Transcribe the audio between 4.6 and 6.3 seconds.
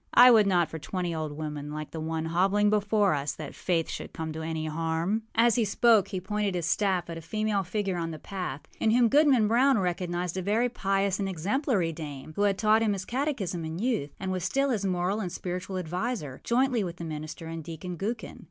harm.â As he spoke he